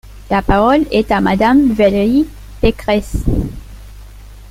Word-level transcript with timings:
La 0.31 0.41
parole 0.41 0.83
est 0.89 1.11
à 1.11 1.21
Madame 1.21 1.71
Valérie 1.73 2.25
Pécresse. 2.59 3.17